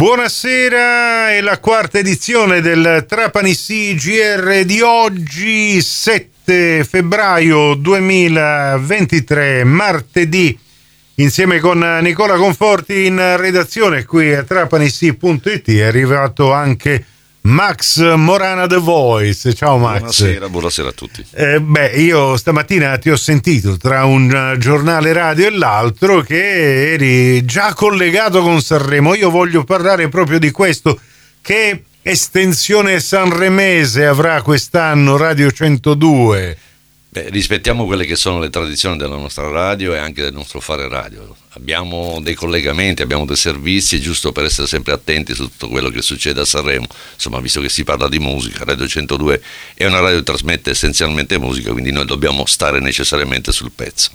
[0.00, 10.58] Buonasera, è la quarta edizione del Trapani CGR di oggi, 7 febbraio 2023, martedì,
[11.16, 17.04] insieme con Nicola Conforti in redazione qui a trapanisi.it è arrivato anche
[17.42, 19.54] Max Morana The Voice.
[19.54, 19.98] Ciao Max.
[19.98, 21.24] Buonasera, buonasera a tutti.
[21.32, 27.44] Eh, beh, io stamattina ti ho sentito tra un giornale radio e l'altro che eri
[27.44, 29.14] già collegato con Sanremo.
[29.14, 31.00] Io voglio parlare proprio di questo.
[31.40, 36.56] Che estensione sanremese avrà quest'anno Radio 102?
[37.12, 40.88] Beh, rispettiamo quelle che sono le tradizioni della nostra radio e anche del nostro fare
[40.88, 41.34] radio.
[41.54, 46.02] Abbiamo dei collegamenti, abbiamo dei servizi, giusto per essere sempre attenti su tutto quello che
[46.02, 46.86] succede a Sanremo.
[47.14, 49.42] Insomma, visto che si parla di musica, Radio 102
[49.74, 54.10] è una radio che trasmette essenzialmente musica, quindi noi dobbiamo stare necessariamente sul pezzo.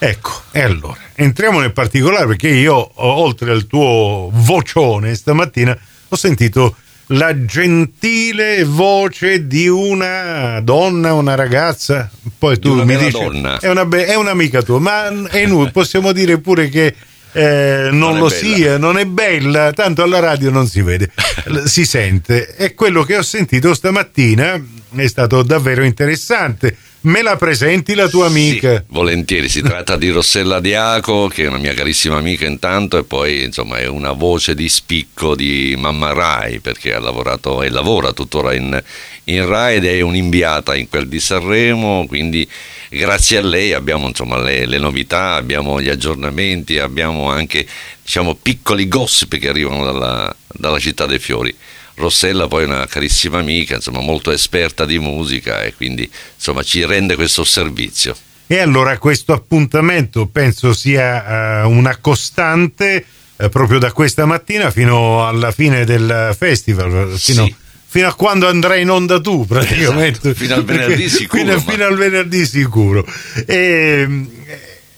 [0.00, 5.78] Ecco, e allora entriamo nel particolare perché io, oltre al tuo vocione stamattina,
[6.08, 6.74] ho sentito
[7.12, 12.10] la gentile voce di una donna, una ragazza.
[12.38, 13.58] Poi tu mi dici: donna.
[13.58, 16.94] È, una be- è un'amica tua, ma è noi possiamo dire pure che.
[17.32, 21.12] Eh, non, non lo sia, non è bella, tanto alla radio non si vede,
[21.64, 22.56] si sente.
[22.56, 24.60] E quello che ho sentito stamattina
[24.94, 28.76] è stato davvero interessante Me la presenti la tua amica?
[28.76, 33.04] Sì, volentieri, si tratta di Rossella Diaco, che è una mia carissima amica intanto e
[33.04, 38.12] poi insomma è una voce di spicco di Mamma Rai perché ha lavorato e lavora
[38.12, 38.78] tuttora in,
[39.24, 42.46] in Rai ed è un'inviata in quel di Sanremo, quindi
[42.90, 47.66] grazie a lei abbiamo insomma le, le novità, abbiamo gli aggiornamenti, abbiamo anche
[48.02, 51.56] diciamo piccoli gossip che arrivano dalla, dalla città dei fiori.
[52.00, 56.84] Rossella poi è una carissima amica, insomma molto esperta di musica e quindi insomma ci
[56.84, 58.16] rende questo servizio.
[58.46, 63.04] E allora questo appuntamento penso sia uh, una costante
[63.36, 67.54] uh, proprio da questa mattina fino alla fine del festival, fino, sì.
[67.86, 70.30] fino a quando andrai in onda tu praticamente.
[70.30, 71.42] Esatto, fino al venerdì sicuro.
[71.42, 71.72] Fino, ma...
[71.72, 73.06] fino al venerdì sicuro.
[73.46, 74.08] E,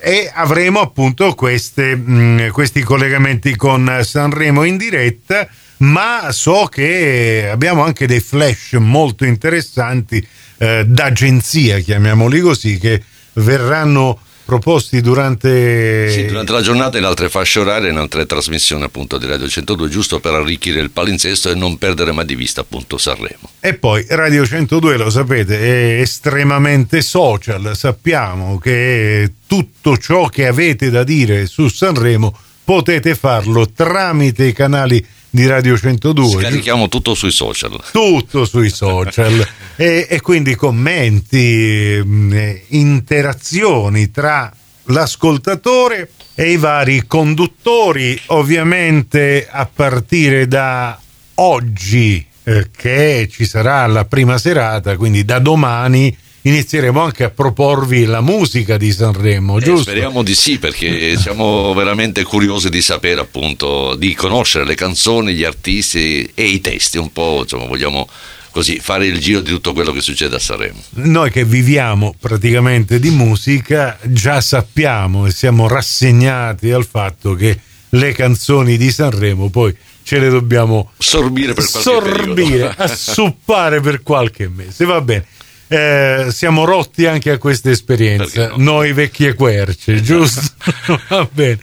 [0.00, 5.48] e avremo appunto queste, mh, questi collegamenti con Sanremo in diretta
[5.80, 10.26] ma so che abbiamo anche dei flash molto interessanti
[10.58, 13.02] eh, d'agenzia, chiamiamoli così, che
[13.34, 14.18] verranno
[14.50, 16.10] proposti durante...
[16.10, 19.88] Sì, durante la giornata in altre fasce orarie, in altre trasmissioni appunto di Radio 102,
[19.88, 23.48] giusto per arricchire il palinsesto e non perdere mai di vista appunto Sanremo.
[23.60, 30.90] E poi Radio 102, lo sapete, è estremamente social, sappiamo che tutto ciò che avete
[30.90, 32.36] da dire su Sanremo
[32.70, 36.40] potete farlo tramite i canali di Radio 102.
[36.40, 37.82] Scarichiamo tutto sui social.
[37.90, 39.44] Tutto sui social.
[39.74, 42.32] e, e, quindi commenti, mm,
[42.68, 44.52] interazioni tra
[44.84, 50.96] l'ascoltatore e i vari conduttori, ovviamente a partire da
[51.34, 58.04] oggi eh, che ci sarà la prima serata, quindi da domani inizieremo anche a proporvi
[58.04, 59.90] la musica di Sanremo, eh, giusto?
[59.90, 65.44] speriamo di sì, perché siamo veramente curiosi di sapere, appunto, di conoscere le canzoni, gli
[65.44, 68.08] artisti e i testi, un po', insomma, vogliamo
[68.50, 70.80] così fare il giro di tutto quello che succede a Sanremo.
[70.94, 77.58] Noi che viviamo praticamente di musica già sappiamo e siamo rassegnati al fatto che
[77.90, 84.48] le canzoni di Sanremo poi ce le dobbiamo sorbire per qualche sorbire, assuppare per qualche
[84.48, 85.26] mese, va bene
[85.72, 88.54] eh, siamo rotti anche a questa esperienza, no?
[88.56, 90.04] noi vecchie querce, esatto.
[90.04, 90.52] giusto?
[91.08, 91.58] Va bene.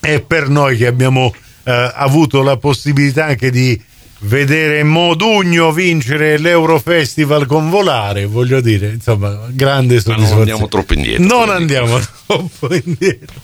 [0.00, 1.34] E per noi che abbiamo
[1.64, 3.78] eh, avuto la possibilità anche di
[4.20, 10.30] vedere Modugno vincere l'Eurofestival con volare, voglio dire, insomma, grande soddisfazione.
[10.30, 11.24] non andiamo troppo indietro.
[11.26, 13.42] Non andiamo troppo indietro.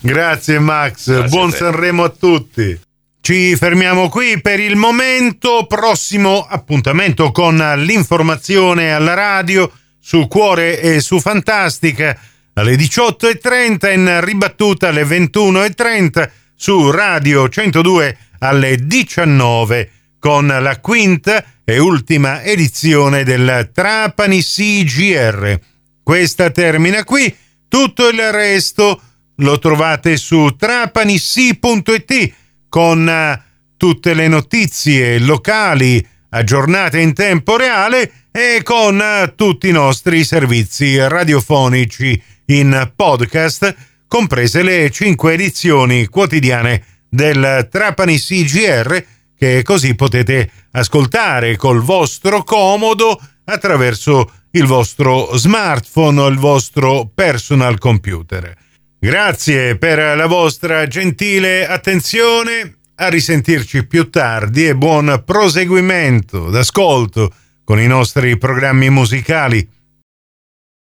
[0.00, 2.80] Grazie Max, Grazie buon a Sanremo a tutti.
[3.20, 5.66] Ci fermiamo qui per il momento.
[5.66, 9.70] Prossimo appuntamento con l'informazione alla radio
[10.00, 12.18] su Cuore e su Fantastica
[12.54, 21.78] alle 18.30 in ribattuta alle 21.30 su Radio 102 alle 19 con la quinta e
[21.78, 25.60] ultima edizione del Trapani CGR.
[26.02, 27.34] Questa termina qui,
[27.68, 29.00] tutto il resto
[29.36, 32.34] lo trovate su trapanisi.it
[32.68, 33.42] con eh,
[33.76, 40.96] tutte le notizie locali aggiornate in tempo reale e con eh, tutti i nostri servizi
[40.98, 43.74] radiofonici in podcast,
[44.06, 49.04] comprese le cinque edizioni quotidiane del Trapani CGR
[49.36, 57.78] che così potete ascoltare col vostro comodo attraverso il vostro smartphone o il vostro personal
[57.78, 58.54] computer.
[59.00, 62.78] Grazie per la vostra gentile attenzione.
[63.00, 69.64] a risentirci più tardi e buon proseguimento d'ascolto con i nostri programmi musicali.